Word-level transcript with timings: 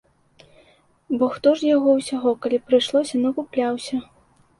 Бо 1.19 1.27
хто 1.33 1.53
ж 1.59 1.69
яго 1.75 1.89
ўсяго, 1.97 2.33
калі 2.45 2.57
б 2.63 2.71
прыйшлося, 2.71 3.21
накупляўся. 3.27 4.01